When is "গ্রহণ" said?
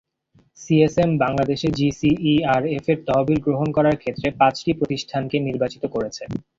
3.45-3.67